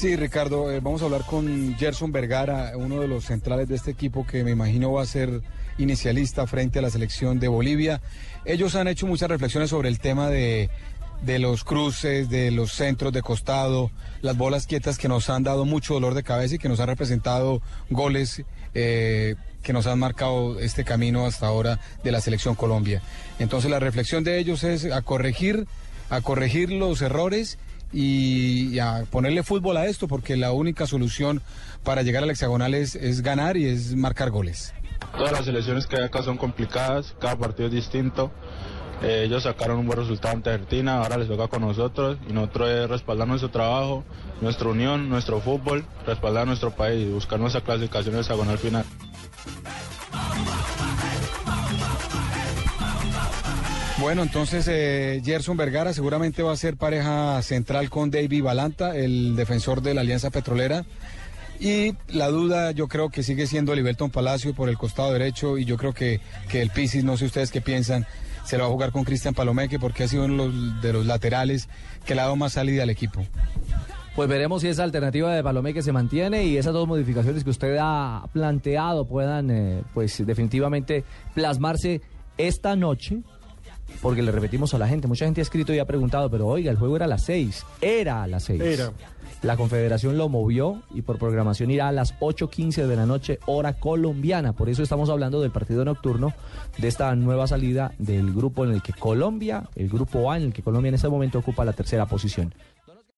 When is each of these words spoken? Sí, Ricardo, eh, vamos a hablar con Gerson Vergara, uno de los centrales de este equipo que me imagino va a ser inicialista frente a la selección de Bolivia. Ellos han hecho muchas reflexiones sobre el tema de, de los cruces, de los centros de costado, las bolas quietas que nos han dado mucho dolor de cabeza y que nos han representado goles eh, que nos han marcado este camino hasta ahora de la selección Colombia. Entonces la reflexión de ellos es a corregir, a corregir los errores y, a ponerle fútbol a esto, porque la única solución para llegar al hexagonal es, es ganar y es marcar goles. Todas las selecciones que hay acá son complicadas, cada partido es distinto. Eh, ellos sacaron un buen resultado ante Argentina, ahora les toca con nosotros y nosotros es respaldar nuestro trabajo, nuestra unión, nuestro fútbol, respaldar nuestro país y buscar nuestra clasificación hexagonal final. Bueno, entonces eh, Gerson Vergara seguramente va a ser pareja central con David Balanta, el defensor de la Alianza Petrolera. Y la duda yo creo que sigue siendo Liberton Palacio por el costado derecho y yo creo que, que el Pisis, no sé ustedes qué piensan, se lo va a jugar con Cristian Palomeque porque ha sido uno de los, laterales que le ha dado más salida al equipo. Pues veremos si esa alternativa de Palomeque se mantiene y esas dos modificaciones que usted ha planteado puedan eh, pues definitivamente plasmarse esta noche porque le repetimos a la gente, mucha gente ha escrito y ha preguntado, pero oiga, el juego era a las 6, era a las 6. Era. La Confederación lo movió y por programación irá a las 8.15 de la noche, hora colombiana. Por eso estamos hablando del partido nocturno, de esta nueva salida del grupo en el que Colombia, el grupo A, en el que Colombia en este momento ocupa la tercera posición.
Sí, 0.00 0.16
Ricardo, 0.16 0.72
eh, 0.72 0.80
vamos 0.80 1.02
a 1.02 1.04
hablar 1.04 1.26
con 1.26 1.76
Gerson 1.76 2.10
Vergara, 2.10 2.72
uno 2.74 3.02
de 3.02 3.06
los 3.06 3.26
centrales 3.26 3.68
de 3.68 3.74
este 3.74 3.90
equipo 3.90 4.26
que 4.26 4.42
me 4.44 4.50
imagino 4.50 4.90
va 4.92 5.02
a 5.02 5.04
ser 5.04 5.42
inicialista 5.76 6.46
frente 6.46 6.78
a 6.78 6.82
la 6.82 6.88
selección 6.88 7.38
de 7.38 7.48
Bolivia. 7.48 8.00
Ellos 8.46 8.76
han 8.76 8.88
hecho 8.88 9.06
muchas 9.06 9.28
reflexiones 9.28 9.68
sobre 9.68 9.90
el 9.90 9.98
tema 9.98 10.30
de, 10.30 10.70
de 11.20 11.38
los 11.38 11.64
cruces, 11.64 12.30
de 12.30 12.50
los 12.50 12.72
centros 12.72 13.12
de 13.12 13.20
costado, 13.20 13.90
las 14.22 14.38
bolas 14.38 14.66
quietas 14.66 14.96
que 14.96 15.06
nos 15.06 15.28
han 15.28 15.42
dado 15.42 15.66
mucho 15.66 15.92
dolor 15.92 16.14
de 16.14 16.22
cabeza 16.22 16.54
y 16.54 16.58
que 16.58 16.70
nos 16.70 16.80
han 16.80 16.86
representado 16.86 17.60
goles 17.90 18.42
eh, 18.72 19.34
que 19.62 19.74
nos 19.74 19.86
han 19.86 19.98
marcado 19.98 20.60
este 20.60 20.82
camino 20.82 21.26
hasta 21.26 21.46
ahora 21.46 21.78
de 22.02 22.10
la 22.10 22.22
selección 22.22 22.54
Colombia. 22.54 23.02
Entonces 23.38 23.70
la 23.70 23.80
reflexión 23.80 24.24
de 24.24 24.38
ellos 24.38 24.64
es 24.64 24.86
a 24.86 25.02
corregir, 25.02 25.66
a 26.08 26.22
corregir 26.22 26.72
los 26.72 27.02
errores 27.02 27.58
y, 27.92 28.78
a 28.78 29.04
ponerle 29.10 29.42
fútbol 29.42 29.76
a 29.76 29.86
esto, 29.86 30.08
porque 30.08 30.36
la 30.36 30.52
única 30.52 30.86
solución 30.86 31.42
para 31.82 32.02
llegar 32.02 32.22
al 32.22 32.30
hexagonal 32.30 32.74
es, 32.74 32.94
es 32.94 33.22
ganar 33.22 33.56
y 33.56 33.66
es 33.66 33.94
marcar 33.94 34.30
goles. 34.30 34.74
Todas 35.16 35.32
las 35.32 35.44
selecciones 35.44 35.86
que 35.86 35.96
hay 35.96 36.04
acá 36.04 36.22
son 36.22 36.36
complicadas, 36.36 37.14
cada 37.20 37.36
partido 37.36 37.68
es 37.68 37.74
distinto. 37.74 38.30
Eh, 39.02 39.24
ellos 39.24 39.44
sacaron 39.44 39.78
un 39.78 39.86
buen 39.86 39.98
resultado 39.98 40.34
ante 40.34 40.50
Argentina, 40.50 40.98
ahora 40.98 41.16
les 41.16 41.26
toca 41.26 41.48
con 41.48 41.62
nosotros 41.62 42.18
y 42.28 42.34
nosotros 42.34 42.68
es 42.68 42.88
respaldar 42.88 43.26
nuestro 43.26 43.50
trabajo, 43.50 44.04
nuestra 44.42 44.68
unión, 44.68 45.08
nuestro 45.08 45.40
fútbol, 45.40 45.86
respaldar 46.06 46.46
nuestro 46.46 46.70
país 46.70 47.06
y 47.06 47.10
buscar 47.10 47.40
nuestra 47.40 47.62
clasificación 47.62 48.16
hexagonal 48.16 48.58
final. 48.58 48.84
Bueno, 54.00 54.22
entonces 54.22 54.66
eh, 54.66 55.20
Gerson 55.22 55.58
Vergara 55.58 55.92
seguramente 55.92 56.42
va 56.42 56.52
a 56.52 56.56
ser 56.56 56.78
pareja 56.78 57.40
central 57.42 57.90
con 57.90 58.10
David 58.10 58.42
Balanta, 58.42 58.96
el 58.96 59.36
defensor 59.36 59.82
de 59.82 59.92
la 59.92 60.00
Alianza 60.00 60.30
Petrolera. 60.30 60.86
Y 61.60 61.94
la 62.08 62.28
duda 62.28 62.70
yo 62.70 62.88
creo 62.88 63.10
que 63.10 63.22
sigue 63.22 63.46
siendo 63.46 63.74
Liberton 63.74 64.10
Palacio 64.10 64.54
por 64.54 64.70
el 64.70 64.78
costado 64.78 65.12
derecho 65.12 65.58
y 65.58 65.66
yo 65.66 65.76
creo 65.76 65.92
que, 65.92 66.20
que 66.48 66.62
el 66.62 66.70
Pisis, 66.70 67.04
no 67.04 67.18
sé 67.18 67.26
ustedes 67.26 67.50
qué 67.50 67.60
piensan, 67.60 68.06
se 68.44 68.56
lo 68.56 68.64
va 68.64 68.70
a 68.70 68.72
jugar 68.72 68.90
con 68.90 69.04
Cristian 69.04 69.34
Palomeque 69.34 69.78
porque 69.78 70.04
ha 70.04 70.08
sido 70.08 70.24
uno 70.24 70.48
de 70.80 70.92
los, 70.94 71.04
laterales 71.04 71.68
que 72.06 72.14
le 72.14 72.22
ha 72.22 72.24
dado 72.24 72.36
más 72.36 72.54
salida 72.54 72.84
al 72.84 72.90
equipo. 72.90 73.22
Pues 74.16 74.30
veremos 74.30 74.62
si 74.62 74.68
esa 74.68 74.82
alternativa 74.82 75.34
de 75.34 75.42
Palomeque 75.42 75.82
se 75.82 75.92
mantiene 75.92 76.44
y 76.44 76.56
esas 76.56 76.72
dos 76.72 76.88
modificaciones 76.88 77.44
que 77.44 77.50
usted 77.50 77.76
ha 77.78 78.24
planteado 78.32 79.04
puedan 79.06 79.50
eh, 79.50 79.82
pues 79.92 80.26
definitivamente 80.26 81.04
plasmarse 81.34 82.00
esta 82.38 82.74
noche 82.76 83.22
porque 84.00 84.22
le 84.22 84.32
repetimos 84.32 84.74
a 84.74 84.78
la 84.78 84.88
gente, 84.88 85.08
mucha 85.08 85.24
gente 85.24 85.40
ha 85.40 85.42
escrito 85.42 85.72
y 85.74 85.78
ha 85.78 85.86
preguntado, 85.86 86.30
pero 86.30 86.46
oiga, 86.46 86.70
el 86.70 86.76
juego 86.76 86.96
era 86.96 87.04
a 87.04 87.08
las 87.08 87.22
6, 87.22 87.66
era 87.80 88.22
a 88.22 88.26
las 88.26 88.44
6. 88.44 88.60
Era. 88.60 88.92
La 89.42 89.56
Confederación 89.56 90.18
lo 90.18 90.28
movió 90.28 90.82
y 90.92 91.00
por 91.00 91.18
programación 91.18 91.70
irá 91.70 91.88
a 91.88 91.92
las 91.92 92.14
8.15 92.20 92.86
de 92.86 92.96
la 92.96 93.06
noche, 93.06 93.38
hora 93.46 93.72
colombiana. 93.72 94.52
Por 94.52 94.68
eso 94.68 94.82
estamos 94.82 95.08
hablando 95.08 95.40
del 95.40 95.50
partido 95.50 95.82
nocturno, 95.82 96.34
de 96.76 96.88
esta 96.88 97.14
nueva 97.14 97.46
salida 97.46 97.94
del 97.98 98.34
grupo 98.34 98.66
en 98.66 98.72
el 98.72 98.82
que 98.82 98.92
Colombia, 98.92 99.64
el 99.76 99.88
grupo 99.88 100.30
A, 100.30 100.36
en 100.36 100.42
el 100.42 100.52
que 100.52 100.62
Colombia 100.62 100.90
en 100.90 100.96
este 100.96 101.08
momento 101.08 101.38
ocupa 101.38 101.64
la 101.64 101.72
tercera 101.72 102.04
posición. 102.06 102.54